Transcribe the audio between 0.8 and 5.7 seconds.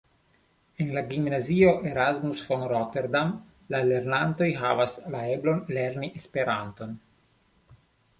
En la gimnazio Erasmus-von-Rotterdam la lernantoj havas la eblon